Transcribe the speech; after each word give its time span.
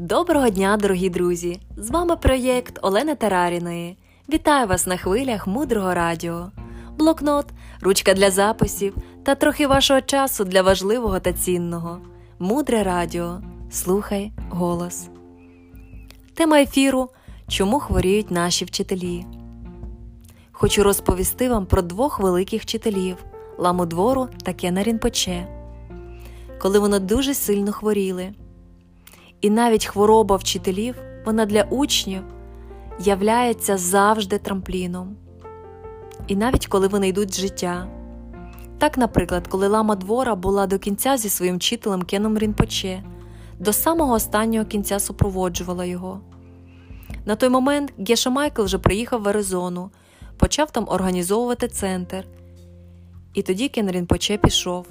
Доброго 0.00 0.48
дня, 0.48 0.76
дорогі 0.76 1.10
друзі! 1.10 1.60
З 1.76 1.90
вами 1.90 2.16
проєкт 2.16 2.78
Олени 2.82 3.14
Тараріної. 3.14 3.96
Вітаю 4.28 4.66
вас 4.66 4.86
на 4.86 4.96
хвилях 4.96 5.46
мудрого 5.46 5.94
радіо, 5.94 6.50
блокнот, 6.98 7.46
ручка 7.80 8.14
для 8.14 8.30
записів 8.30 8.96
та 9.24 9.34
трохи 9.34 9.66
вашого 9.66 10.00
часу 10.00 10.44
для 10.44 10.62
важливого 10.62 11.20
та 11.20 11.32
цінного. 11.32 11.98
Мудре 12.38 12.82
радіо. 12.82 13.40
Слухай 13.70 14.32
голос. 14.50 15.08
Тема 16.34 16.60
ефіру 16.60 17.08
Чому 17.48 17.80
хворіють 17.80 18.30
наші 18.30 18.64
вчителі? 18.64 19.26
Хочу 20.52 20.82
розповісти 20.82 21.48
вам 21.48 21.66
про 21.66 21.82
двох 21.82 22.20
великих 22.20 22.62
вчителів 22.62 23.16
Ламу 23.58 23.86
Двору 23.86 24.28
та 24.42 24.52
Кена 24.52 24.82
Рінпоче, 24.82 25.48
коли 26.58 26.78
вони 26.78 26.98
дуже 26.98 27.34
сильно 27.34 27.72
хворіли. 27.72 28.34
І 29.40 29.50
навіть 29.50 29.86
хвороба 29.86 30.36
вчителів, 30.36 30.94
вона 31.24 31.46
для 31.46 31.62
учнів 31.62 32.22
являється 33.00 33.76
завжди 33.76 34.38
трампліном. 34.38 35.16
І 36.26 36.36
навіть 36.36 36.66
коли 36.66 36.88
вони 36.88 37.08
йдуть 37.08 37.34
з 37.34 37.40
життя. 37.40 37.88
Так, 38.78 38.98
наприклад, 38.98 39.48
коли 39.48 39.68
лама 39.68 39.96
двора 39.96 40.34
була 40.34 40.66
до 40.66 40.78
кінця 40.78 41.16
зі 41.16 41.28
своїм 41.28 41.56
вчителем 41.56 42.02
Кеном 42.02 42.38
Рінпоче, 42.38 43.02
до 43.58 43.72
самого 43.72 44.14
останнього 44.14 44.64
кінця 44.64 45.00
супроводжувала 45.00 45.84
його. 45.84 46.20
На 47.24 47.36
той 47.36 47.48
момент 47.48 47.92
Геша 48.08 48.30
Майкл 48.30 48.62
вже 48.62 48.78
приїхав 48.78 49.22
в 49.22 49.28
Аризону, 49.28 49.90
почав 50.36 50.70
там 50.70 50.84
організовувати 50.88 51.68
центр. 51.68 52.24
І 53.34 53.42
тоді 53.42 53.68
Кен 53.68 53.90
Рінпоче 53.90 54.36
пішов. 54.36 54.86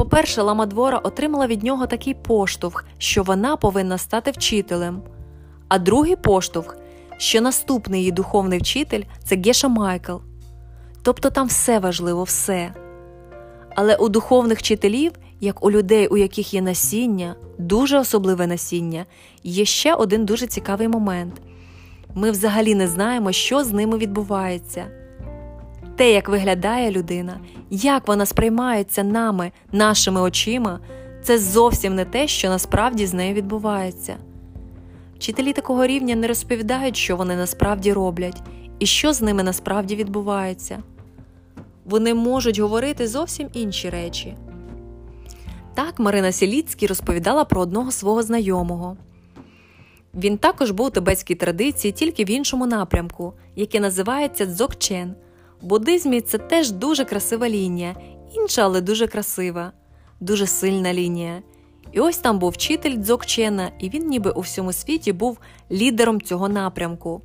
По-перше, 0.00 0.42
лама 0.42 0.66
двора 0.66 0.98
отримала 0.98 1.46
від 1.46 1.62
нього 1.62 1.86
такий 1.86 2.14
поштовх, 2.14 2.84
що 2.98 3.22
вона 3.22 3.56
повинна 3.56 3.98
стати 3.98 4.30
вчителем, 4.30 5.02
а 5.68 5.78
другий 5.78 6.16
поштовх, 6.16 6.76
що 7.16 7.40
наступний 7.40 8.00
її 8.00 8.12
духовний 8.12 8.58
вчитель 8.58 9.02
це 9.24 9.36
Геша 9.36 9.68
Майкл. 9.68 10.16
Тобто 11.02 11.30
там 11.30 11.46
все 11.46 11.78
важливо, 11.78 12.22
все. 12.22 12.74
Але 13.76 13.96
у 13.96 14.08
духовних 14.08 14.58
вчителів, 14.58 15.12
як 15.40 15.64
у 15.64 15.70
людей, 15.70 16.06
у 16.06 16.16
яких 16.16 16.54
є 16.54 16.62
насіння, 16.62 17.34
дуже 17.58 17.98
особливе 17.98 18.46
насіння, 18.46 19.06
є 19.42 19.64
ще 19.64 19.94
один 19.94 20.24
дуже 20.24 20.46
цікавий 20.46 20.88
момент. 20.88 21.34
Ми 22.14 22.30
взагалі 22.30 22.74
не 22.74 22.88
знаємо, 22.88 23.32
що 23.32 23.64
з 23.64 23.72
ними 23.72 23.98
відбувається 23.98 24.86
те, 26.00 26.12
як 26.12 26.28
виглядає 26.28 26.90
людина, 26.90 27.40
як 27.70 28.08
вона 28.08 28.26
сприймається 28.26 29.02
нами, 29.02 29.52
нашими 29.72 30.20
очима, 30.20 30.80
це 31.22 31.38
зовсім 31.38 31.94
не 31.94 32.04
те, 32.04 32.28
що 32.28 32.48
насправді 32.48 33.06
з 33.06 33.14
нею 33.14 33.34
відбувається. 33.34 34.16
Вчителі 35.16 35.52
такого 35.52 35.86
рівня 35.86 36.14
не 36.14 36.26
розповідають, 36.26 36.96
що 36.96 37.16
вони 37.16 37.36
насправді 37.36 37.92
роблять 37.92 38.42
і 38.78 38.86
що 38.86 39.12
з 39.12 39.22
ними 39.22 39.42
насправді 39.42 39.96
відбувається. 39.96 40.82
Вони 41.84 42.14
можуть 42.14 42.58
говорити 42.58 43.08
зовсім 43.08 43.48
інші 43.52 43.90
речі. 43.90 44.36
Так 45.74 45.98
Марина 45.98 46.32
Сіліцький 46.32 46.88
розповідала 46.88 47.44
про 47.44 47.60
одного 47.60 47.90
свого 47.90 48.22
знайомого. 48.22 48.96
Він 50.14 50.38
також 50.38 50.70
був 50.70 50.86
у 50.86 50.90
тибетській 50.90 51.34
традиції, 51.34 51.92
тільки 51.92 52.24
в 52.24 52.30
іншому 52.30 52.66
напрямку, 52.66 53.32
який 53.56 53.80
називається 53.80 54.46
дзокчен– 54.46 55.14
буддизмі 55.62 56.20
це 56.20 56.38
теж 56.38 56.70
дуже 56.70 57.04
красива 57.04 57.48
лінія, 57.48 57.96
інша, 58.36 58.62
але 58.62 58.80
дуже 58.80 59.06
красива, 59.06 59.72
дуже 60.20 60.46
сильна 60.46 60.94
лінія. 60.94 61.42
І 61.92 62.00
ось 62.00 62.18
там 62.18 62.38
був 62.38 62.50
вчитель 62.50 62.96
Дзокчена, 62.96 63.70
і 63.78 63.88
він 63.88 64.08
ніби 64.08 64.30
у 64.30 64.40
всьому 64.40 64.72
світі 64.72 65.12
був 65.12 65.38
лідером 65.70 66.20
цього 66.20 66.48
напрямку, 66.48 67.22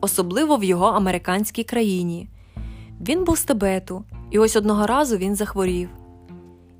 особливо 0.00 0.56
в 0.56 0.64
його 0.64 0.86
американській 0.86 1.64
країні. 1.64 2.28
Він 3.00 3.24
був 3.24 3.38
з 3.38 3.44
Тибету, 3.44 4.04
і 4.30 4.38
ось 4.38 4.56
одного 4.56 4.86
разу 4.86 5.16
він 5.16 5.34
захворів. 5.34 5.88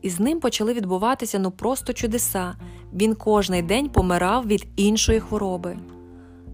І 0.03 0.11
з 0.11 0.21
ним 0.21 0.41
почали 0.41 0.73
відбуватися 0.73 1.39
ну 1.39 1.51
просто 1.51 1.93
чудеса. 1.93 2.55
Він 2.93 3.15
кожний 3.15 3.63
день 3.63 3.89
помирав 3.89 4.47
від 4.47 4.67
іншої 4.77 5.21
хвороби. 5.21 5.77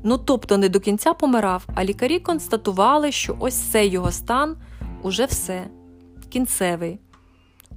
Ну 0.05 0.19
тобто 0.19 0.59
не 0.59 0.69
до 0.69 0.81
кінця 0.81 1.15
помирав, 1.15 1.67
а 1.75 1.85
лікарі 1.85 2.19
констатували, 2.19 3.13
що 3.13 3.37
ось 3.41 3.55
цей 3.55 3.89
його 3.89 4.13
стан 4.13 4.57
уже 5.03 5.25
все, 5.25 5.63
кінцевий. 6.29 6.99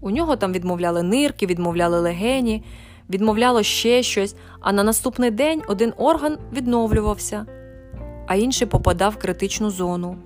У 0.01 0.11
нього 0.11 0.35
там 0.35 0.53
відмовляли 0.53 1.03
нирки, 1.03 1.45
відмовляли 1.45 1.99
легені, 1.99 2.63
відмовляло 3.09 3.63
ще 3.63 4.03
щось, 4.03 4.35
а 4.61 4.73
на 4.73 4.83
наступний 4.83 5.31
день 5.31 5.61
один 5.67 5.93
орган 5.97 6.37
відновлювався, 6.53 7.45
а 8.27 8.35
інший 8.35 8.67
попадав 8.67 9.11
в 9.11 9.17
критичну 9.17 9.69
зону. 9.69 10.17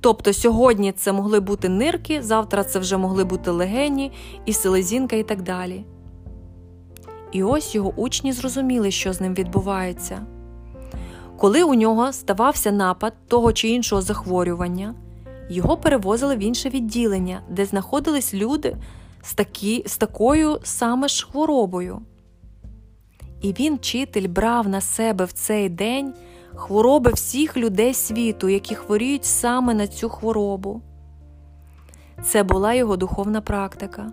Тобто 0.00 0.32
сьогодні 0.32 0.92
це 0.92 1.12
могли 1.12 1.40
бути 1.40 1.68
нирки, 1.68 2.22
завтра 2.22 2.64
це 2.64 2.78
вже 2.78 2.96
могли 2.96 3.24
бути 3.24 3.50
легені, 3.50 4.12
і 4.46 4.52
селезінка, 4.52 5.16
і 5.16 5.22
так 5.22 5.42
далі. 5.42 5.84
І 7.32 7.42
ось 7.42 7.74
його 7.74 7.92
учні 7.96 8.32
зрозуміли, 8.32 8.90
що 8.90 9.12
з 9.12 9.20
ним 9.20 9.34
відбувається. 9.34 10.26
Коли 11.38 11.62
у 11.62 11.74
нього 11.74 12.12
ставався 12.12 12.72
напад 12.72 13.12
того 13.28 13.52
чи 13.52 13.68
іншого 13.68 14.02
захворювання, 14.02 14.94
його 15.50 15.76
перевозили 15.76 16.36
в 16.36 16.38
інше 16.38 16.68
відділення, 16.68 17.42
де 17.50 17.64
знаходились 17.64 18.34
люди 18.34 18.76
з, 19.22 19.34
такі, 19.34 19.84
з 19.86 19.96
такою 19.96 20.58
саме 20.62 21.08
ж 21.08 21.26
хворобою. 21.26 22.02
І 23.40 23.52
він, 23.52 23.76
вчитель, 23.76 24.28
брав 24.28 24.68
на 24.68 24.80
себе 24.80 25.24
в 25.24 25.32
цей 25.32 25.68
день 25.68 26.14
хвороби 26.54 27.12
всіх 27.12 27.56
людей 27.56 27.94
світу, 27.94 28.48
які 28.48 28.74
хворіють 28.74 29.24
саме 29.24 29.74
на 29.74 29.86
цю 29.86 30.08
хворобу. 30.08 30.82
Це 32.24 32.42
була 32.42 32.74
його 32.74 32.96
духовна 32.96 33.40
практика. 33.40 34.12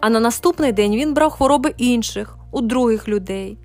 А 0.00 0.10
на 0.10 0.20
наступний 0.20 0.72
день 0.72 0.96
він 0.96 1.14
брав 1.14 1.30
хвороби 1.30 1.74
інших, 1.76 2.38
у 2.52 2.60
других 2.60 3.08
людей. 3.08 3.58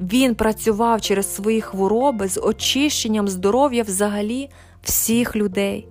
Він 0.00 0.34
працював 0.34 1.00
через 1.00 1.34
свої 1.34 1.60
хвороби 1.60 2.28
з 2.28 2.40
очищенням 2.40 3.28
здоров'я 3.28 3.82
взагалі 3.82 4.50
всіх 4.82 5.36
людей. 5.36 5.88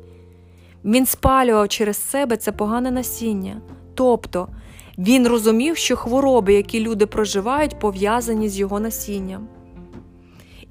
Він 0.86 1.06
спалював 1.06 1.68
через 1.68 2.09
себе 2.09 2.38
це 2.38 2.52
погане 2.52 2.92
насіння. 2.92 3.62
Тобто 3.94 4.47
він 4.97 5.28
розумів, 5.28 5.78
що 5.78 5.96
хвороби, 5.96 6.53
які 6.53 6.80
люди 6.80 7.06
проживають, 7.06 7.80
пов'язані 7.80 8.50
з 8.50 8.59
його 8.59 8.80
насінням. 8.80 9.47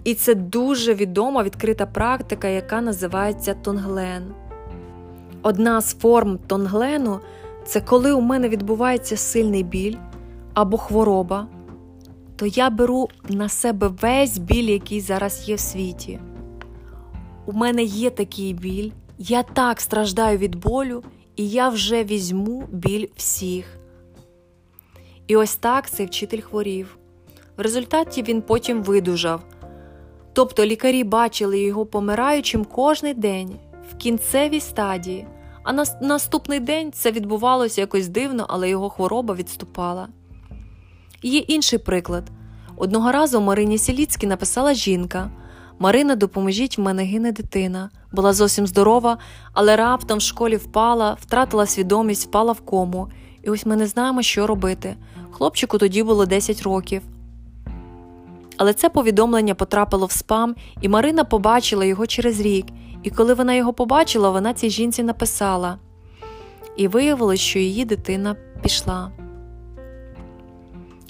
І 0.05 0.15
це 0.15 0.35
дуже 0.35 0.95
відома 0.95 1.43
відкрита 1.43 1.87
практика, 1.87 2.49
яка 2.49 2.81
називається 2.81 3.55
тонглен. 3.55 4.35
Одна 5.43 5.81
з 5.81 5.95
форм 5.95 6.39
тонглену 6.47 7.21
це 7.67 7.81
коли 7.81 8.13
у 8.13 8.21
мене 8.21 8.49
відбувається 8.49 9.17
сильний 9.17 9.63
біль 9.63 9.97
або 10.55 10.77
хвороба 10.77 11.47
то 12.39 12.47
я 12.47 12.71
беру 12.71 13.11
на 13.29 13.49
себе 13.49 13.89
весь 13.89 14.39
біль, 14.39 14.71
який 14.71 15.01
зараз 15.01 15.49
є 15.49 15.55
в 15.55 15.61
світі. 15.61 16.19
У 17.47 17.53
мене 17.53 17.83
є 17.83 18.11
такий 18.11 18.55
біль, 18.55 18.91
я 19.19 19.43
так 19.43 19.81
страждаю 19.81 20.39
від 20.39 20.55
болю, 20.55 21.03
і 21.37 21.49
я 21.49 21.69
вже 21.69 22.05
візьму 22.05 22.69
біль 22.71 23.07
всіх. 23.17 23.79
І 25.27 25.37
ось 25.37 25.57
так 25.57 25.91
цей 25.91 26.07
вчитель 26.07 26.41
хворів. 26.41 26.99
В 27.57 27.61
результаті 27.61 28.23
він 28.23 28.43
потім 28.43 28.83
видужав. 28.83 29.41
Тобто 30.33 30.67
лікарі 30.67 31.05
бачили 31.05 31.61
його 31.61 31.87
помираючим 31.87 32.65
кожний 32.65 33.15
день 33.15 33.57
в 33.91 33.97
кінцевій 33.97 34.61
стадії, 34.61 35.27
а 35.63 35.73
на 35.73 35.85
наступний 36.01 36.61
день 36.61 36.93
це 36.93 37.11
відбувалося 37.11 37.81
якось 37.81 38.09
дивно, 38.09 38.47
але 38.49 38.69
його 38.69 38.91
хвороба 38.91 39.35
відступала. 39.35 40.09
Є 41.23 41.39
інший 41.39 41.79
приклад. 41.79 42.25
Одного 42.77 43.13
разу 43.13 43.41
Марині 43.41 43.79
Сіліцькій 43.79 44.27
написала 44.27 44.75
жінка 44.75 45.31
Марина, 45.79 46.17
допоможіть 46.17 46.79
в 46.79 46.81
мене 46.81 47.05
гине 47.05 47.33
дитина. 47.33 47.91
Була 48.13 48.33
зовсім 48.33 48.67
здорова, 48.67 49.19
але 49.53 49.77
раптом 49.77 50.19
в 50.19 50.23
школі 50.23 50.57
впала, 50.57 51.17
втратила 51.21 51.67
свідомість, 51.67 52.29
впала 52.29 52.53
в 52.53 52.61
кому. 52.61 53.09
І 53.43 53.51
ось 53.51 53.67
ми 53.67 53.77
не 53.77 53.87
знаємо, 53.87 54.23
що 54.23 54.47
робити. 54.47 54.97
Хлопчику 55.31 55.79
тоді 55.79 56.03
було 56.03 56.27
10 56.27 56.63
років. 56.63 57.03
Але 58.57 58.73
це 58.73 58.89
повідомлення 58.89 59.55
потрапило 59.55 60.07
в 60.07 60.13
спам, 60.13 60.55
і 60.81 60.89
Марина 60.89 61.25
побачила 61.25 61.85
його 61.85 62.07
через 62.07 62.41
рік. 62.41 62.67
І 63.03 63.11
коли 63.11 63.35
вона 63.35 63.55
його 63.55 63.73
побачила, 63.73 64.31
вона 64.31 64.55
цій 64.55 64.71
жінці 64.71 65.03
написала 65.03 65.79
і 66.77 66.89
виявилось, 66.89 67.41
що 67.41 67.59
її 67.59 67.85
дитина 67.85 68.37
пішла. 68.63 69.11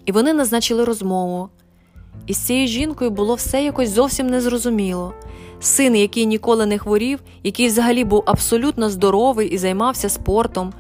І 0.09 0.13
вони 0.13 0.33
назначили 0.33 0.85
розмову. 0.85 1.49
І 2.27 2.35
з 2.35 2.39
цією 2.39 2.69
жінкою 2.69 3.11
було 3.11 3.35
все 3.35 3.65
якось 3.65 3.91
зовсім 3.91 4.27
незрозуміло. 4.27 5.15
Син, 5.61 5.97
який 5.97 6.27
ніколи 6.27 6.67
не 6.67 6.79
хворів, 6.79 7.21
який 7.43 7.67
взагалі 7.67 8.05
був 8.05 8.23
абсолютно 8.27 8.91
здоровий 8.91 9.49
і 9.49 9.59
займався 9.59 10.09
спортом, 10.09 10.73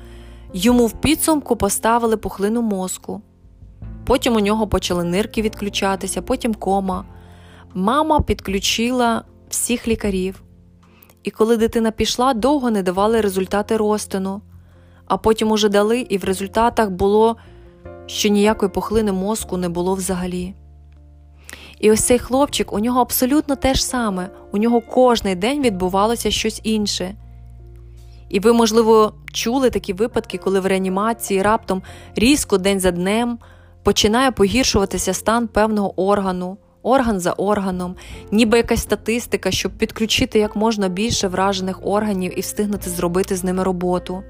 йому 0.52 0.86
в 0.86 0.92
підсумку 0.92 1.56
поставили 1.56 2.16
пухлину 2.16 2.62
мозку. 2.62 3.22
Потім 4.06 4.36
у 4.36 4.40
нього 4.40 4.66
почали 4.66 5.04
нирки 5.04 5.42
відключатися, 5.42 6.22
потім 6.22 6.54
кома. 6.54 7.04
Мама 7.74 8.20
підключила 8.20 9.24
всіх 9.48 9.88
лікарів. 9.88 10.42
І 11.22 11.30
коли 11.30 11.56
дитина 11.56 11.90
пішла, 11.90 12.34
довго 12.34 12.70
не 12.70 12.82
давали 12.82 13.20
результати 13.20 13.76
розтину, 13.76 14.40
а 15.06 15.16
потім 15.16 15.50
уже 15.50 15.68
дали, 15.68 16.00
і 16.00 16.18
в 16.18 16.24
результатах 16.24 16.90
було, 16.90 17.36
що 18.08 18.28
ніякої 18.28 18.70
похлини 18.70 19.12
мозку 19.12 19.56
не 19.56 19.68
було 19.68 19.94
взагалі. 19.94 20.54
І 21.80 21.90
ось 21.90 22.04
цей 22.04 22.18
хлопчик, 22.18 22.72
у 22.72 22.78
нього 22.78 23.00
абсолютно 23.00 23.56
те 23.56 23.74
ж 23.74 23.86
саме, 23.86 24.28
у 24.52 24.58
нього 24.58 24.80
кожний 24.80 25.34
день 25.34 25.62
відбувалося 25.62 26.30
щось 26.30 26.60
інше. 26.64 27.14
І 28.28 28.40
ви, 28.40 28.52
можливо, 28.52 29.14
чули 29.32 29.70
такі 29.70 29.92
випадки, 29.92 30.38
коли 30.38 30.60
в 30.60 30.66
реанімації 30.66 31.42
раптом 31.42 31.82
різко 32.14 32.58
день 32.58 32.80
за 32.80 32.90
днем 32.90 33.38
починає 33.82 34.30
погіршуватися 34.30 35.14
стан 35.14 35.48
певного 35.48 36.00
органу, 36.00 36.58
орган 36.82 37.20
за 37.20 37.32
органом, 37.32 37.96
ніби 38.30 38.56
якась 38.56 38.82
статистика, 38.82 39.50
щоб 39.50 39.72
підключити 39.72 40.38
як 40.38 40.56
можна 40.56 40.88
більше 40.88 41.28
вражених 41.28 41.86
органів 41.86 42.38
і 42.38 42.40
встигнути 42.40 42.90
зробити 42.90 43.36
з 43.36 43.44
ними 43.44 43.62
роботу. 43.62 44.22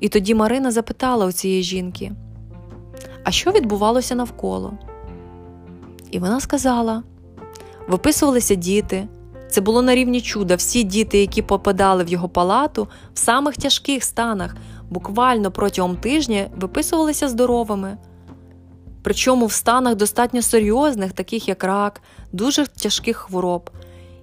І 0.00 0.08
тоді 0.08 0.34
Марина 0.34 0.70
запитала 0.70 1.26
у 1.26 1.32
цієї 1.32 1.62
жінки, 1.62 2.12
а 3.26 3.30
що 3.30 3.50
відбувалося 3.50 4.14
навколо? 4.14 4.72
І 6.10 6.18
вона 6.18 6.40
сказала: 6.40 7.02
виписувалися 7.88 8.54
діти. 8.54 9.08
Це 9.50 9.60
було 9.60 9.82
на 9.82 9.94
рівні 9.94 10.20
чуда. 10.20 10.54
Всі 10.54 10.82
діти, 10.82 11.18
які 11.18 11.42
попадали 11.42 12.04
в 12.04 12.08
його 12.08 12.28
палату, 12.28 12.88
в 13.14 13.18
самих 13.18 13.56
тяжких 13.56 14.04
станах, 14.04 14.56
буквально 14.90 15.50
протягом 15.50 15.96
тижня 15.96 16.46
виписувалися 16.56 17.28
здоровими. 17.28 17.98
Причому 19.02 19.46
в 19.46 19.52
станах 19.52 19.94
достатньо 19.94 20.42
серйозних, 20.42 21.12
таких 21.12 21.48
як 21.48 21.64
рак, 21.64 22.00
дуже 22.32 22.66
тяжких 22.66 23.16
хвороб. 23.16 23.70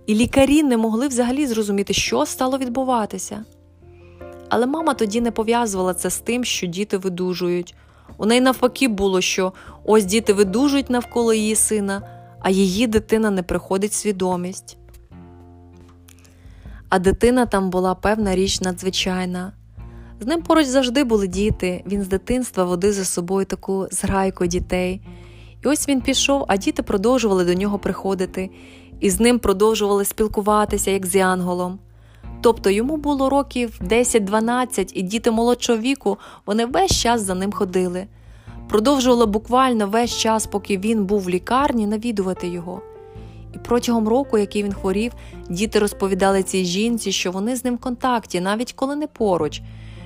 І 0.06 0.16
лікарі 0.16 0.64
не 0.64 0.78
могли 0.78 1.08
взагалі 1.08 1.48
зрозуміти, 1.48 1.94
що 1.94 2.26
стало 2.26 2.58
відбуватися. 2.58 3.46
Але 4.50 4.66
мама 4.66 4.94
тоді 4.94 5.22
не 5.22 5.32
пов'язувала 5.32 5.94
це 5.94 6.10
з 6.10 6.20
тим, 6.20 6.44
що 6.44 6.68
діти 6.68 6.98
видужують. 6.98 7.76
У 8.18 8.26
неї 8.26 8.42
навпаки 8.42 8.88
було, 8.88 9.22
що 9.22 9.54
ось 9.84 10.06
діти 10.06 10.34
видужують 10.34 10.90
навколо 10.90 11.34
її 11.34 11.56
сина, 11.56 12.02
а 12.40 12.50
її 12.50 12.88
дитина 12.88 13.30
не 13.30 13.44
приходить 13.44 13.94
свідомість. 13.94 14.78
А 16.90 17.00
дитина 17.00 17.46
там 17.46 17.70
була 17.70 17.96
певна 17.96 18.36
річ 18.36 18.62
надзвичайна. 18.62 19.54
З 20.20 20.26
ним 20.26 20.42
поруч 20.42 20.66
завжди 20.66 21.04
були 21.04 21.28
діти, 21.28 21.84
він 21.88 22.04
з 22.04 22.08
дитинства 22.08 22.64
водив 22.64 22.94
за 22.94 23.06
собою 23.06 23.46
таку 23.46 23.88
зграйку 23.92 24.46
дітей. 24.46 25.02
І 25.64 25.68
ось 25.68 25.90
він 25.90 26.02
пішов, 26.02 26.46
а 26.48 26.58
діти 26.58 26.84
продовжували 26.84 27.46
до 27.46 27.54
нього 27.54 27.80
приходити, 27.80 28.50
і 29.00 29.10
з 29.10 29.20
ним 29.20 29.40
продовжували 29.40 30.06
спілкуватися, 30.06 30.92
як 30.92 31.06
з 31.06 31.16
янголом. 31.16 31.80
Тобто 32.44 32.70
йому 32.70 32.98
було 32.98 33.30
років 33.30 33.80
10-12, 33.82 34.92
і 34.94 35.02
діти 35.02 35.32
молодшого 35.32 35.80
віку 35.80 36.18
вони 36.46 36.66
весь 36.66 37.02
час 37.02 37.22
за 37.22 37.36
ним 37.36 37.52
ходили. 37.52 38.08
Продовжували 38.70 39.26
буквально 39.26 39.88
весь 39.88 40.18
час, 40.18 40.48
поки 40.48 40.78
він 40.78 41.06
був 41.06 41.22
в 41.22 41.30
лікарні, 41.30 41.88
навідувати 41.88 42.48
його. 42.48 42.82
І 43.56 43.58
протягом 43.58 44.08
року, 44.08 44.38
який 44.38 44.64
він 44.64 44.74
хворів, 44.74 45.12
діти 45.50 45.80
розповідали 45.80 46.44
цій 46.44 46.66
жінці, 46.66 47.12
що 47.12 47.32
вони 47.32 47.56
з 47.56 47.66
ним 47.66 47.76
в 47.76 47.80
контакті, 47.80 48.42
навіть 48.42 48.74
коли 48.74 48.96
не 48.96 49.08
поруч, 49.08 49.62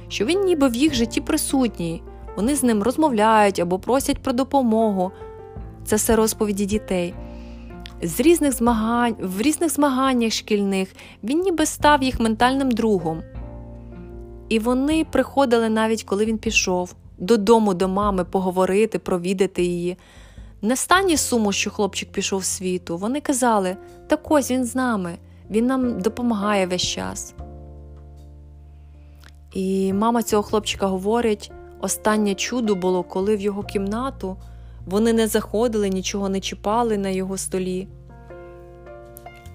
що 0.08 0.26
він 0.26 0.44
ніби 0.44 0.68
в 0.68 0.76
їх 0.76 0.94
житті 0.94 1.22
присутній, 1.22 2.02
вони 2.36 2.56
з 2.56 2.64
ним 2.64 2.84
розмовляють 2.84 3.60
або 3.60 3.80
просять 3.80 4.20
про 4.24 4.34
допомогу. 4.34 5.12
Це 5.86 5.96
все 5.96 6.16
розповіді 6.16 6.66
дітей. 6.66 7.14
З 8.02 8.20
різних 8.20 8.54
змагань, 8.54 9.16
В 9.20 9.42
різних 9.42 9.72
змаганнях 9.72 10.34
шкільних 10.34 10.96
він 11.24 11.42
ніби 11.42 11.66
став 11.66 12.04
їх 12.04 12.20
ментальним 12.20 12.72
другом. 12.72 13.24
І 14.50 14.60
вони 14.60 15.06
приходили 15.12 15.70
навіть 15.70 16.04
коли 16.04 16.26
він 16.26 16.38
пішов, 16.38 16.96
додому 17.18 17.74
до 17.74 17.88
мами 17.88 18.26
поговорити, 18.26 19.00
провідати 19.00 19.64
її. 19.64 19.98
Не 20.62 20.76
стані 20.76 21.18
суму, 21.18 21.52
що 21.52 21.70
хлопчик 21.72 22.12
пішов 22.12 22.40
в 22.40 22.46
світу. 22.46 22.98
Вони 22.98 23.22
казали: 23.22 23.78
так 24.08 24.32
ось 24.32 24.52
він 24.52 24.66
з 24.66 24.76
нами, 24.76 25.18
він 25.50 25.66
нам 25.66 26.02
допомагає 26.02 26.68
весь 26.68 26.82
час. 26.82 27.34
І 29.54 29.94
мама 29.94 30.24
цього 30.24 30.44
хлопчика 30.44 30.88
говорить: 30.88 31.52
останнє 31.82 32.36
чудо 32.36 32.76
було, 32.76 33.04
коли 33.04 33.36
в 33.36 33.42
його 33.42 33.64
кімнату 33.64 34.38
вони 34.88 35.14
не 35.14 35.28
заходили, 35.28 35.90
нічого 35.90 36.30
не 36.30 36.40
чіпали 36.40 36.98
на 36.98 37.10
його 37.10 37.38
столі. 37.38 37.88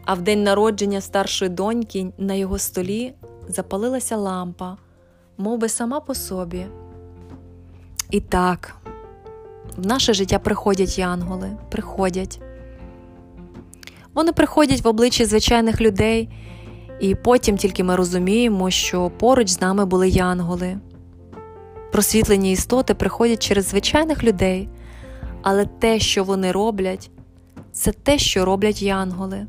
А 0.04 0.14
в 0.14 0.22
день 0.22 0.42
народження 0.42 1.00
старшої 1.00 1.48
доньки 1.48 2.12
на 2.18 2.34
його 2.34 2.58
столі 2.58 3.14
запалилася 3.48 4.16
лампа, 4.16 4.76
мов 5.38 5.58
би 5.58 5.68
сама 5.68 6.00
по 6.00 6.14
собі. 6.14 6.66
І 8.10 8.20
так, 8.20 8.76
в 9.76 9.86
наше 9.86 10.14
життя 10.14 10.38
приходять 10.38 10.98
янголи, 10.98 11.56
приходять. 11.70 12.40
Вони 14.14 14.32
приходять 14.32 14.80
в 14.84 14.88
обличчі 14.88 15.24
звичайних 15.24 15.80
людей, 15.80 16.28
і 17.00 17.14
потім 17.14 17.56
тільки 17.56 17.84
ми 17.84 17.96
розуміємо, 17.96 18.70
що 18.70 19.10
поруч 19.18 19.48
з 19.48 19.60
нами 19.60 19.84
були 19.84 20.08
янголи. 20.08 20.78
Просвітлені 21.92 22.52
істоти 22.52 22.94
приходять 22.94 23.42
через 23.42 23.68
звичайних 23.68 24.24
людей, 24.24 24.68
але 25.42 25.66
те, 25.66 25.98
що 25.98 26.24
вони 26.24 26.52
роблять, 26.52 27.10
це 27.72 27.92
те, 27.92 28.18
що 28.18 28.44
роблять 28.44 28.82
янголи. 28.82 29.46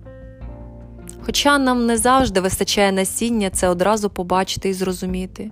Хоча 1.21 1.57
нам 1.57 1.85
не 1.85 1.97
завжди 1.97 2.39
вистачає 2.39 2.91
насіння 2.91 3.49
це 3.49 3.69
одразу 3.69 4.09
побачити 4.09 4.69
і 4.69 4.73
зрозуміти. 4.73 5.51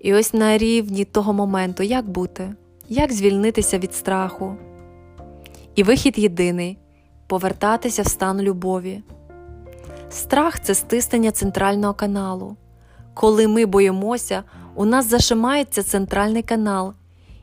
І 0.00 0.14
ось 0.14 0.34
на 0.34 0.58
рівні 0.58 1.04
того 1.04 1.32
моменту, 1.32 1.82
як 1.82 2.08
бути, 2.08 2.54
як 2.88 3.12
звільнитися 3.12 3.78
від 3.78 3.94
страху. 3.94 4.56
І 5.74 5.82
вихід 5.82 6.18
єдиний 6.18 6.78
повертатися 7.26 8.02
в 8.02 8.06
стан 8.06 8.40
любові. 8.40 9.02
Страх 10.10 10.60
це 10.60 10.74
стиснення 10.74 11.30
центрального 11.30 11.94
каналу. 11.94 12.56
Коли 13.14 13.48
ми 13.48 13.66
боїмося, 13.66 14.42
у 14.76 14.84
нас 14.84 15.06
зашимається 15.06 15.82
центральний 15.82 16.42
канал, 16.42 16.94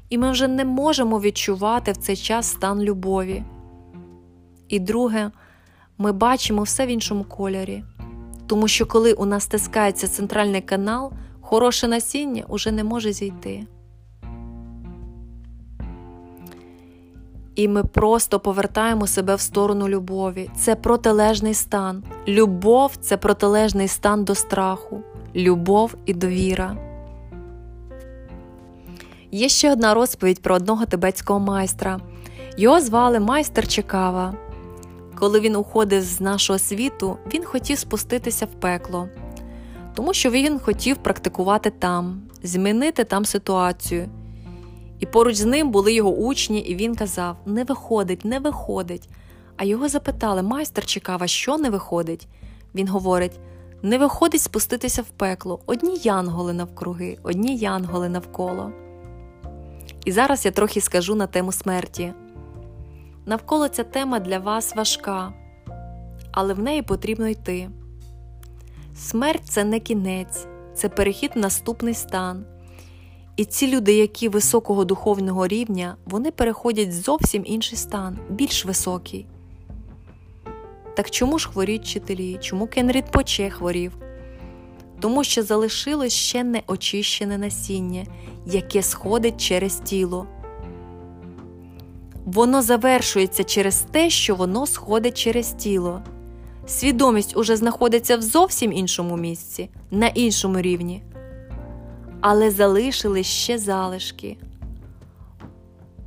і 0.09 0.17
ми 0.17 0.31
вже 0.31 0.47
не 0.47 0.65
можемо 0.65 1.19
відчувати 1.19 1.91
в 1.91 1.97
цей 1.97 2.15
час 2.15 2.47
стан 2.47 2.81
любові. 2.81 3.43
І 4.69 4.79
друге, 4.79 5.31
ми 5.97 6.11
бачимо 6.11 6.63
все 6.63 6.85
в 6.85 6.89
іншому 6.89 7.23
кольорі, 7.23 7.83
тому 8.47 8.67
що 8.67 8.85
коли 8.85 9.13
у 9.13 9.25
нас 9.25 9.43
стискається 9.43 10.07
центральний 10.07 10.61
канал, 10.61 11.11
хороше 11.41 11.87
насіння 11.87 12.43
уже 12.47 12.71
не 12.71 12.83
може 12.83 13.11
зійти. 13.13 13.67
І 17.55 17.67
ми 17.67 17.83
просто 17.83 18.39
повертаємо 18.39 19.07
себе 19.07 19.35
в 19.35 19.41
сторону 19.41 19.89
любові. 19.89 20.49
Це 20.57 20.75
протилежний 20.75 21.53
стан. 21.53 22.03
Любов 22.27 22.91
це 23.01 23.17
протилежний 23.17 23.87
стан 23.87 24.23
до 24.23 24.35
страху, 24.35 25.01
любов 25.35 25.95
і 26.05 26.13
довіра. 26.13 26.92
Є 29.33 29.49
ще 29.49 29.71
одна 29.71 29.93
розповідь 29.93 30.41
про 30.41 30.55
одного 30.55 30.85
тибетського 30.85 31.39
майстра. 31.39 31.99
Його 32.57 32.81
звали 32.81 33.19
майстер 33.19 33.67
Чекава. 33.67 34.33
Коли 35.19 35.39
він 35.39 35.55
уходив 35.55 36.01
з 36.01 36.21
нашого 36.21 36.59
світу, 36.59 37.17
він 37.33 37.43
хотів 37.43 37.77
спуститися 37.77 38.45
в 38.45 38.59
пекло 38.59 39.09
тому 39.95 40.13
що 40.13 40.29
він 40.29 40.59
хотів 40.59 40.97
практикувати 40.97 41.69
там, 41.69 42.21
змінити 42.43 43.03
там 43.03 43.25
ситуацію. 43.25 44.09
І 44.99 45.05
поруч 45.05 45.35
з 45.35 45.45
ним 45.45 45.71
були 45.71 45.93
його 45.93 46.11
учні, 46.11 46.59
і 46.59 46.75
він 46.75 46.95
казав: 46.95 47.37
Не 47.45 47.63
виходить, 47.63 48.25
не 48.25 48.39
виходить. 48.39 49.09
А 49.57 49.63
його 49.63 49.89
запитали, 49.89 50.41
майстер 50.41 50.85
чекав, 50.85 51.23
а 51.23 51.27
що 51.27 51.57
не 51.57 51.69
виходить? 51.69 52.27
Він 52.75 52.87
говорить: 52.87 53.39
не 53.81 53.97
виходить 53.97 54.41
спуститися 54.41 55.01
в 55.01 55.09
пекло, 55.09 55.59
одні 55.65 55.97
янголи 56.03 56.53
навкруги, 56.53 57.17
одні 57.23 57.57
янголи 57.57 58.09
навколо. 58.09 58.71
І 60.05 60.12
зараз 60.12 60.45
я 60.45 60.51
трохи 60.51 60.81
скажу 60.81 61.15
на 61.15 61.27
тему 61.27 61.51
смерті. 61.51 62.13
Навколо 63.25 63.67
ця 63.67 63.83
тема 63.83 64.19
для 64.19 64.39
вас 64.39 64.75
важка, 64.75 65.33
але 66.31 66.53
в 66.53 66.60
неї 66.60 66.81
потрібно 66.81 67.27
йти. 67.27 67.69
Смерть 68.95 69.45
це 69.45 69.63
не 69.63 69.79
кінець, 69.79 70.48
це 70.75 70.89
перехід 70.89 71.31
в 71.36 71.39
наступний 71.39 71.93
стан. 71.93 72.45
І 73.36 73.45
ці 73.45 73.75
люди, 73.75 73.93
які 73.93 74.29
високого 74.29 74.86
духовного 74.86 75.48
рівня, 75.48 75.95
вони 76.05 76.31
переходять 76.31 76.93
зовсім 76.93 77.43
інший 77.45 77.77
стан, 77.77 78.19
більш 78.29 78.65
високий. 78.65 79.25
Так 80.95 81.12
чому 81.12 81.39
ж 81.39 81.50
хворіють 81.50 81.83
вчителі? 81.83 82.38
Чому 82.41 82.67
Кенрід 82.67 83.12
Поче 83.12 83.50
хворів? 83.50 84.02
Тому 85.03 85.24
що 85.24 85.43
залишилось 85.43 86.13
ще 86.13 86.43
неочищене 86.43 87.38
насіння, 87.38 88.05
яке 88.45 88.83
сходить 88.83 89.41
через 89.41 89.75
тіло. 89.75 90.27
Воно 92.25 92.62
завершується 92.62 93.43
через 93.43 93.86
те, 93.91 94.10
що 94.10 94.36
воно 94.36 94.67
сходить 94.67 95.17
через 95.17 95.53
тіло. 95.53 96.01
Свідомість 96.67 97.38
уже 97.38 97.55
знаходиться 97.55 98.17
в 98.17 98.22
зовсім 98.22 98.74
іншому 98.74 99.17
місці, 99.17 99.69
на 99.91 100.07
іншому 100.07 100.62
рівні. 100.62 101.03
Але 102.22 102.51
залишились 102.51 103.27
ще 103.27 103.57
залишки. 103.57 104.38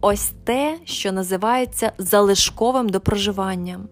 Ось 0.01 0.31
те, 0.45 0.79
що 0.85 1.13
називається 1.13 1.93
залишковим 1.99 2.89
допроживанням. 2.89 3.89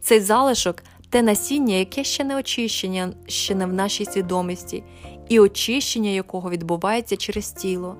Цей 0.00 0.20
залишок 0.20 0.82
те 1.12 1.22
насіння, 1.22 1.74
яке 1.74 2.04
ще 2.04 2.24
не 2.24 2.36
очищення 2.36 3.12
ще 3.26 3.54
не 3.54 3.66
в 3.66 3.72
нашій 3.72 4.04
свідомості, 4.04 4.84
і 5.28 5.40
очищення 5.40 6.10
якого 6.10 6.50
відбувається 6.50 7.16
через 7.16 7.52
тіло. 7.52 7.96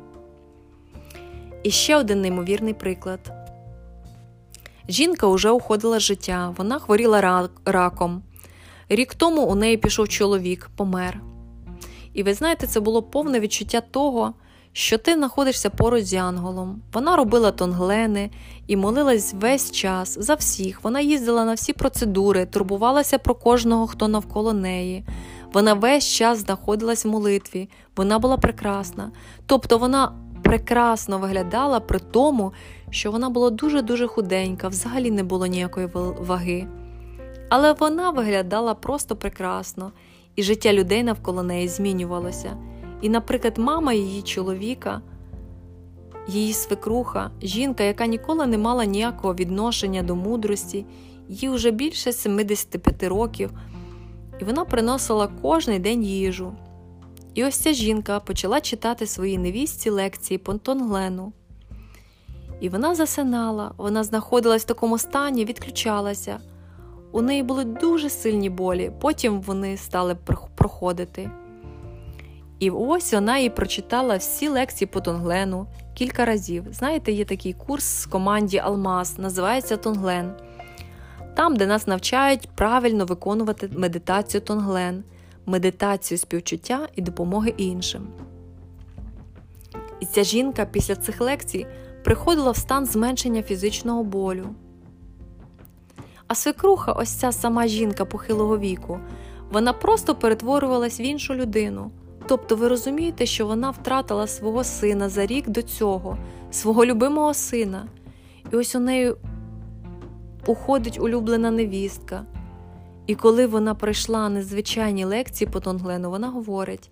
І 1.63 1.71
ще 1.71 1.97
один 1.97 2.21
неймовірний 2.21 2.75
приклад. 2.75 3.33
Жінка 4.89 5.27
вже 5.27 5.51
уходила 5.51 5.99
з 5.99 6.03
життя, 6.03 6.55
вона 6.57 6.79
хворіла 6.79 7.49
раком. 7.65 8.23
Рік 8.89 9.15
тому 9.15 9.43
у 9.43 9.55
неї 9.55 9.77
пішов 9.77 10.09
чоловік, 10.09 10.71
помер. 10.77 11.21
І 12.15 12.23
ви 12.23 12.35
знаєте, 12.35 12.67
це 12.67 12.81
було 12.81 13.03
повне 13.03 13.41
відчуття 13.41 13.81
того, 13.81 14.35
що 14.73 14.99
ти 14.99 15.15
знаходишся 15.15 15.71
поруч 15.71 16.05
з 16.05 16.13
Янголом. 16.13 16.83
Вона 16.93 17.17
робила 17.17 17.51
тонглени 17.51 18.31
і 18.67 18.77
молилась 18.77 19.35
весь 19.35 19.71
час 19.71 20.19
за 20.21 20.35
всіх. 20.35 20.85
Вона 20.85 21.01
їздила 21.01 21.45
на 21.45 21.55
всі 21.55 21.73
процедури, 21.73 22.47
турбувалася 22.47 23.19
про 23.19 23.35
кожного, 23.35 23.87
хто 23.87 24.09
навколо 24.09 24.53
неї. 24.53 25.05
Вона 25.53 25.75
весь 25.75 26.07
час 26.07 26.39
знаходилась 26.39 27.05
в 27.05 27.09
молитві, 27.09 27.69
вона 27.97 28.19
була 28.19 28.37
прекрасна. 28.37 29.11
Тобто 29.47 29.79
вона 29.79 30.13
прекрасно 30.43 31.19
виглядала 31.19 31.81
при 31.81 31.99
тому, 31.99 32.53
що 32.91 33.11
вона 33.11 33.31
була 33.31 33.51
дуже-дуже 33.51 34.07
худенька, 34.07 34.69
взагалі 34.69 35.11
не 35.11 35.23
було 35.23 35.47
ніякої 35.47 35.89
ваги. 36.21 36.67
Але 37.49 37.73
вона 37.73 38.11
виглядала 38.11 38.75
просто 38.75 39.17
прекрасно, 39.17 39.93
і 40.37 40.43
життя 40.43 40.73
людей 40.73 41.03
навколо 41.03 41.43
неї 41.43 41.69
змінювалося. 41.69 42.57
І, 43.03 43.09
наприклад, 43.09 43.59
мама 43.59 43.93
її 43.93 44.23
чоловіка, 44.23 45.03
її 46.29 46.53
свекруха, 46.53 47.31
жінка, 47.43 47.85
яка 47.85 48.07
ніколи 48.07 48.47
не 48.47 48.59
мала 48.59 48.85
ніякого 48.85 49.35
відношення 49.35 50.03
до 50.03 50.17
мудрості, 50.17 50.87
їй 51.29 51.49
вже 51.49 51.71
більше 51.71 52.13
75 52.13 53.03
років, 53.03 53.51
і 54.41 54.45
вона 54.45 54.65
приносила 54.65 55.29
кожний 55.43 55.79
день 55.79 56.05
їжу. 56.05 56.53
І 57.35 57.45
ось 57.45 57.57
ця 57.57 57.73
жінка 57.73 58.21
почала 58.21 58.61
читати 58.61 59.07
своїй 59.07 59.39
невістці 59.39 59.91
лекції 59.91 60.39
Понтонглену. 60.39 61.33
І 62.61 62.69
вона 62.69 62.95
засинала, 62.95 63.73
вона 63.77 64.05
знаходилась 64.05 64.63
в 64.63 64.67
такому 64.67 64.99
стані, 64.99 65.45
відключалася. 65.45 66.41
У 67.13 67.23
неї 67.23 67.43
були 67.43 67.65
дуже 67.65 68.11
сильні 68.11 68.51
болі, 68.51 68.93
потім 69.01 69.41
вони 69.41 69.77
стали 69.77 70.17
проходити. 70.55 71.31
І 72.63 72.71
ось 72.71 73.13
вона 73.13 73.39
і 73.39 73.51
прочитала 73.51 74.17
всі 74.17 74.49
лекції 74.49 74.89
по 74.89 75.01
Тонглену 75.01 75.67
кілька 75.95 76.25
разів. 76.25 76.65
Знаєте, 76.71 77.13
є 77.13 77.25
такий 77.25 77.53
курс 77.53 78.07
в 78.07 78.11
команді 78.11 78.59
Алмаз, 78.59 79.19
називається 79.19 79.77
Тонглен. 79.77 80.33
Там, 81.35 81.57
де 81.57 81.67
нас 81.67 81.87
навчають 81.87 82.49
правильно 82.55 83.05
виконувати 83.05 83.71
медитацію 83.77 84.41
Тонглен, 84.41 85.05
медитацію 85.47 86.19
співчуття 86.19 86.89
і 86.97 87.03
допомоги 87.03 87.55
іншим. 87.57 88.09
І 90.01 90.07
ця 90.07 90.25
жінка 90.25 90.65
після 90.65 90.97
цих 90.97 91.21
лекцій 91.21 91.67
приходила 92.05 92.51
в 92.51 92.57
стан 92.57 92.87
зменшення 92.87 93.43
фізичного 93.43 94.05
болю. 94.05 94.49
А 96.27 96.35
свекруха, 96.35 96.93
ось 96.93 97.11
ця 97.11 97.33
сама 97.33 97.67
жінка 97.67 98.05
похилого 98.05 98.59
віку, 98.59 99.01
вона 99.51 99.73
просто 99.73 100.15
перетворювалась 100.15 101.01
в 101.01 101.03
іншу 101.03 101.35
людину. 101.35 101.91
Тобто 102.27 102.57
ви 102.57 102.69
розумієте, 102.69 103.27
що 103.27 103.47
вона 103.47 103.71
втратила 103.71 104.27
свого 104.27 104.65
сина 104.65 105.09
за 105.09 105.27
рік 105.27 105.49
до 105.49 105.63
цього, 105.63 106.19
свого 106.51 106.87
любимого 106.87 107.35
сина. 107.35 107.87
І 108.53 108.57
ось 108.57 108.75
у 108.75 108.81
неї 108.81 109.15
уходить 110.47 111.01
улюблена 111.01 111.51
невістка. 111.51 112.25
І 113.07 113.15
коли 113.15 113.47
вона 113.47 113.75
пройшла 113.75 114.29
незвичайні 114.29 115.05
лекції 115.05 115.51
по 115.53 115.61
Тонглену, 115.61 116.11
вона 116.11 116.29
говорить: 116.29 116.91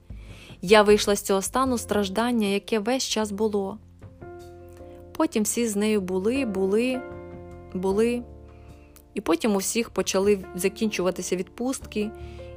я 0.63 0.83
вийшла 0.83 1.17
з 1.17 1.23
цього 1.23 1.43
стану 1.43 1.79
страждання, 1.79 2.49
яке 2.49 2.79
весь 2.79 3.05
час 3.05 3.33
було. 3.33 3.79
Потім 5.17 5.43
всі 5.43 5.69
з 5.69 5.77
нею 5.77 6.01
були, 6.01 6.45
були, 6.45 7.01
були, 7.75 8.23
і 9.15 9.21
потім 9.21 9.55
у 9.55 9.59
всіх 9.59 9.91
почали 9.91 10.45
закінчуватися 10.55 11.37
відпустки 11.37 12.11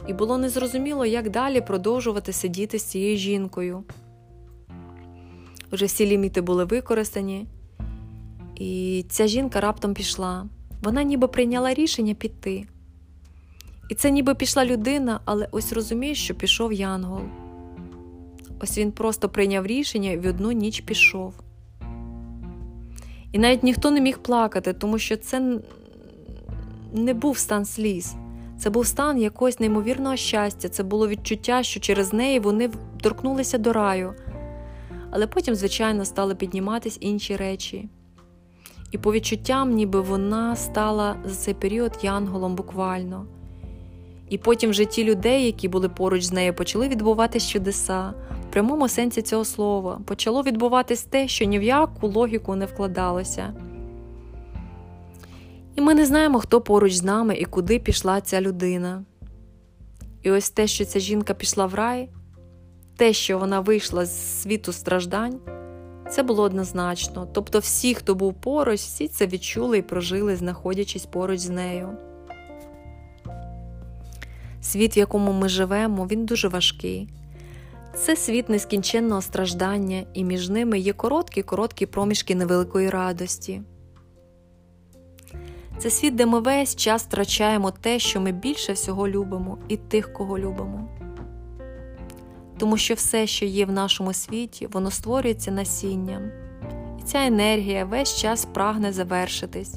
і 0.07 0.13
було 0.13 0.38
незрозуміло, 0.38 1.05
як 1.05 1.29
далі 1.29 1.62
продовжувати 1.62 2.33
сидіти 2.33 2.79
з 2.79 2.83
цією 2.83 3.17
жінкою. 3.17 3.83
Вже 5.72 5.86
всі 5.86 6.05
ліміти 6.05 6.41
були 6.41 6.65
використані, 6.65 7.45
і 8.55 9.05
ця 9.10 9.27
жінка 9.27 9.62
раптом 9.62 9.93
пішла. 9.93 10.45
Вона 10.83 11.03
ніби 11.03 11.27
прийняла 11.27 11.74
рішення 11.74 12.13
піти. 12.13 12.67
І 13.89 13.95
це 13.95 14.12
ніби 14.12 14.36
пішла 14.36 14.65
людина, 14.65 15.19
але 15.25 15.48
ось 15.51 15.74
розумієш, 15.74 16.24
що 16.24 16.36
пішов 16.36 16.74
Янгол. 16.74 17.22
Ось 18.60 18.77
він 18.77 18.91
просто 18.91 19.29
прийняв 19.29 19.65
рішення 19.65 20.12
і 20.12 20.17
в 20.17 20.27
одну 20.27 20.51
ніч 20.51 20.81
пішов. 20.81 21.33
І 23.31 23.39
навіть 23.39 23.63
ніхто 23.63 23.91
не 23.91 24.01
міг 24.01 24.17
плакати, 24.17 24.74
тому 24.74 25.00
що 25.00 25.17
це 25.17 25.60
не 26.93 27.13
був 27.13 27.38
стан 27.38 27.65
сліз. 27.65 28.15
Це 28.63 28.70
був 28.70 28.88
стан 28.88 29.22
якогось 29.22 29.60
неймовірного 29.60 30.15
щастя, 30.15 30.70
це 30.70 30.84
було 30.84 31.08
відчуття, 31.08 31.63
що 31.63 31.79
через 31.79 32.13
неї 32.13 32.39
вони 32.39 32.70
торкнулися 33.01 33.58
до 33.58 33.74
раю. 33.74 34.13
Але 35.12 35.27
потім, 35.27 35.55
звичайно, 35.55 36.05
стали 36.05 36.36
підніматись 36.36 36.98
інші 37.01 37.36
речі. 37.36 37.89
І 38.91 38.98
по 38.98 39.13
відчуттям, 39.13 39.72
ніби 39.72 40.01
вона 40.01 40.55
стала 40.55 41.15
за 41.25 41.36
цей 41.36 41.53
період 41.53 41.91
янголом 42.03 42.55
буквально. 42.55 43.25
І 44.29 44.38
потім 44.38 44.70
в 44.70 44.74
житті 44.74 45.03
людей, 45.03 45.46
які 45.46 45.67
були 45.67 45.89
поруч 45.89 46.24
з 46.24 46.32
нею, 46.32 46.53
почали 46.53 46.88
відбуватись 46.88 47.50
чудеса, 47.50 48.13
в 48.50 48.51
прямому 48.51 48.88
сенсі 48.88 49.22
цього 49.22 49.46
слова, 49.46 50.00
почало 50.05 50.43
відбуватись 50.43 51.03
те, 51.03 51.27
що 51.27 51.46
ні 51.46 51.60
в 51.60 51.63
яку 51.63 52.08
логіку 52.08 52.55
не 52.55 52.65
вкладалося. 52.65 53.53
І 55.75 55.81
ми 55.81 55.93
не 55.93 56.05
знаємо, 56.05 56.39
хто 56.39 56.61
поруч 56.61 56.93
з 56.93 57.03
нами 57.03 57.35
і 57.35 57.45
куди 57.45 57.79
пішла 57.79 58.21
ця 58.21 58.41
людина. 58.41 59.03
І 60.21 60.31
ось 60.31 60.49
те, 60.49 60.67
що 60.67 60.85
ця 60.85 60.99
жінка 60.99 61.33
пішла 61.33 61.65
в 61.65 61.73
рай, 61.73 62.09
те, 62.97 63.13
що 63.13 63.39
вона 63.39 63.59
вийшла 63.59 64.05
з 64.05 64.41
світу 64.41 64.73
страждань, 64.73 65.39
це 66.11 66.23
було 66.23 66.43
однозначно. 66.43 67.27
Тобто, 67.33 67.59
всі, 67.59 67.93
хто 67.93 68.15
був 68.15 68.33
поруч, 68.33 68.79
всі 68.79 69.07
це 69.07 69.27
відчули 69.27 69.77
і 69.77 69.81
прожили, 69.81 70.35
знаходячись 70.35 71.05
поруч 71.05 71.39
з 71.39 71.49
нею. 71.49 71.89
Світ, 74.61 74.97
в 74.97 74.99
якому 74.99 75.31
ми 75.31 75.49
живемо, 75.49 76.07
він 76.11 76.25
дуже 76.25 76.47
важкий. 76.47 77.09
Це 77.95 78.15
світ 78.15 78.49
нескінченного 78.49 79.21
страждання, 79.21 80.03
і 80.13 80.23
між 80.23 80.49
ними 80.49 80.79
є 80.79 80.93
короткі 80.93 81.41
короткі 81.41 81.85
проміжки 81.85 82.35
невеликої 82.35 82.89
радості. 82.89 83.61
Це 85.77 85.89
світ, 85.89 86.15
де 86.15 86.25
ми 86.25 86.39
весь 86.39 86.75
час 86.75 87.03
втрачаємо 87.03 87.71
те, 87.71 87.99
що 87.99 88.21
ми 88.21 88.31
більше 88.31 88.73
всього 88.73 89.07
любимо, 89.07 89.57
і 89.67 89.77
тих, 89.77 90.13
кого 90.13 90.39
любимо. 90.39 90.89
Тому 92.57 92.77
що 92.77 92.93
все, 92.93 93.27
що 93.27 93.45
є 93.45 93.65
в 93.65 93.71
нашому 93.71 94.13
світі, 94.13 94.67
воно 94.67 94.91
створюється 94.91 95.51
насінням, 95.51 96.31
і 96.99 97.03
ця 97.03 97.25
енергія 97.25 97.85
весь 97.85 98.17
час 98.17 98.45
прагне 98.45 98.93
завершитись. 98.93 99.75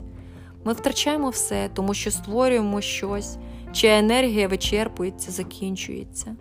Ми 0.65 0.73
втрачаємо 0.73 1.31
все, 1.31 1.71
тому 1.75 1.95
що 1.95 2.11
створюємо 2.11 2.81
щось, 2.81 3.37
чия 3.73 3.99
енергія 3.99 4.49
вичерпується, 4.49 5.31
закінчується. 5.31 6.37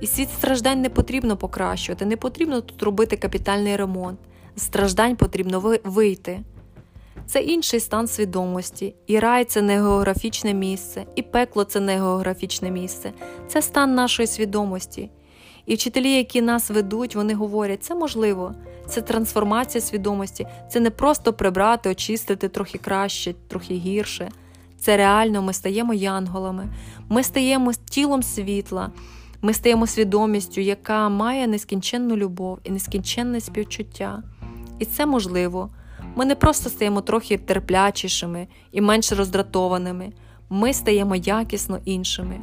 І 0.00 0.06
світ 0.06 0.30
страждань 0.30 0.82
не 0.82 0.90
потрібно 0.90 1.36
покращувати, 1.36 2.06
не 2.06 2.16
потрібно 2.16 2.60
тут 2.60 2.82
робити 2.82 3.16
капітальний 3.16 3.76
ремонт. 3.76 4.18
З 4.56 4.62
страждань 4.62 5.16
потрібно 5.16 5.78
вийти 5.84 6.40
це 7.28 7.40
інший 7.40 7.80
стан 7.80 8.08
свідомості, 8.08 8.94
і 9.06 9.18
рай 9.18 9.44
це 9.44 9.62
не 9.62 9.74
географічне 9.74 10.54
місце, 10.54 11.04
і 11.16 11.22
пекло 11.22 11.64
це 11.64 11.80
не 11.80 11.96
географічне 11.96 12.70
місце, 12.70 13.12
це 13.48 13.62
стан 13.62 13.94
нашої 13.94 14.26
свідомості. 14.26 15.10
І 15.66 15.74
вчителі, 15.74 16.12
які 16.12 16.42
нас 16.42 16.70
ведуть, 16.70 17.16
вони 17.16 17.34
говорять, 17.34 17.84
це 17.84 17.94
можливо, 17.94 18.54
це 18.86 19.00
трансформація 19.02 19.82
свідомості, 19.82 20.46
це 20.70 20.80
не 20.80 20.90
просто 20.90 21.32
прибрати, 21.32 21.90
очистити 21.90 22.48
трохи 22.48 22.78
краще, 22.78 23.34
трохи 23.48 23.74
гірше. 23.74 24.28
Це 24.78 24.96
реально 24.96 25.42
ми 25.42 25.52
стаємо 25.52 25.94
янголами, 25.94 26.68
ми 27.08 27.22
стаємо 27.22 27.72
тілом 27.90 28.22
світла, 28.22 28.90
ми 29.42 29.54
стаємо 29.54 29.86
свідомістю, 29.86 30.60
яка 30.60 31.08
має 31.08 31.46
нескінченну 31.46 32.16
любов 32.16 32.58
і 32.64 32.70
нескінченне 32.70 33.40
співчуття. 33.40 34.22
І 34.78 34.84
це 34.84 35.06
можливо. 35.06 35.70
Ми 36.18 36.24
не 36.24 36.34
просто 36.34 36.70
стаємо 36.70 37.00
трохи 37.00 37.38
терплячішими 37.38 38.46
і 38.72 38.80
менш 38.80 39.12
роздратованими, 39.12 40.12
ми 40.50 40.72
стаємо 40.72 41.16
якісно 41.16 41.78
іншими. 41.84 42.40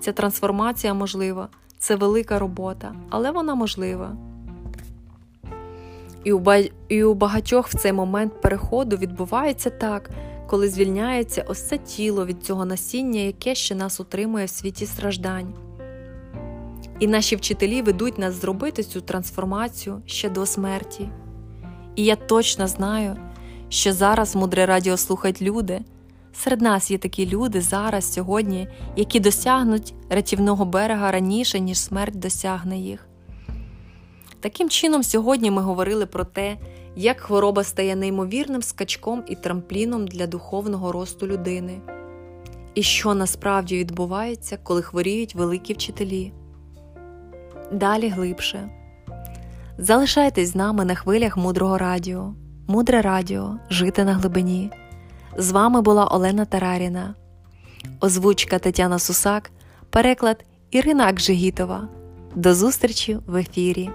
Ця 0.00 0.12
трансформація 0.12 0.94
можлива, 0.94 1.48
це 1.78 1.96
велика 1.96 2.38
робота, 2.38 2.94
але 3.10 3.30
вона 3.30 3.54
можлива. 3.54 4.16
І 6.24 6.32
у, 6.32 6.42
і 6.88 7.04
у 7.04 7.14
багатьох 7.14 7.68
в 7.68 7.78
цей 7.78 7.92
момент 7.92 8.40
переходу 8.40 8.96
відбувається 8.96 9.70
так, 9.70 10.10
коли 10.46 10.68
звільняється 10.68 11.44
ось 11.48 11.68
це 11.68 11.78
тіло 11.78 12.26
від 12.26 12.44
цього 12.44 12.64
насіння, 12.64 13.20
яке 13.20 13.54
ще 13.54 13.74
нас 13.74 14.00
утримує 14.00 14.44
в 14.44 14.50
світі 14.50 14.86
страждань. 14.86 15.54
І 17.00 17.06
наші 17.06 17.36
вчителі 17.36 17.82
ведуть 17.82 18.18
нас 18.18 18.34
зробити 18.34 18.82
цю 18.82 19.00
трансформацію 19.00 20.02
ще 20.06 20.28
до 20.28 20.46
смерті. 20.46 21.08
І 21.96 22.04
я 22.04 22.16
точно 22.16 22.68
знаю, 22.68 23.16
що 23.68 23.92
зараз 23.92 24.36
мудре 24.36 24.66
радіо 24.66 24.96
слухають 24.96 25.42
люди. 25.42 25.80
Серед 26.32 26.60
нас 26.60 26.90
є 26.90 26.98
такі 26.98 27.26
люди 27.26 27.60
зараз, 27.60 28.12
сьогодні, 28.12 28.68
які 28.96 29.20
досягнуть 29.20 29.94
рятівного 30.10 30.64
берега 30.64 31.12
раніше, 31.12 31.60
ніж 31.60 31.78
смерть 31.78 32.18
досягне 32.18 32.78
їх. 32.78 33.06
Таким 34.40 34.68
чином, 34.68 35.02
сьогодні 35.02 35.50
ми 35.50 35.62
говорили 35.62 36.06
про 36.06 36.24
те, 36.24 36.56
як 36.96 37.20
хвороба 37.20 37.64
стає 37.64 37.96
неймовірним 37.96 38.62
скачком 38.62 39.24
і 39.28 39.34
трампліном 39.34 40.06
для 40.06 40.26
духовного 40.26 40.92
росту 40.92 41.26
людини, 41.26 41.80
і 42.74 42.82
що 42.82 43.14
насправді 43.14 43.78
відбувається, 43.78 44.58
коли 44.62 44.82
хворіють 44.82 45.34
великі 45.34 45.74
вчителі. 45.74 46.32
Далі 47.72 48.08
глибше. 48.08 48.75
Залишайтесь 49.78 50.48
з 50.48 50.54
нами 50.54 50.84
на 50.84 50.94
хвилях 50.94 51.36
мудрого 51.36 51.78
радіо, 51.78 52.34
мудре 52.66 53.02
радіо, 53.02 53.56
жити 53.70 54.04
на 54.04 54.12
глибині. 54.12 54.70
З 55.36 55.50
вами 55.50 55.80
була 55.82 56.06
Олена 56.06 56.44
Тараріна, 56.44 57.14
озвучка 58.00 58.58
Тетяна 58.58 58.98
Сусак, 58.98 59.50
переклад 59.90 60.44
Ірина 60.70 61.06
Акжигітова. 61.06 61.88
До 62.34 62.54
зустрічі 62.54 63.18
в 63.26 63.36
ефірі. 63.36 63.90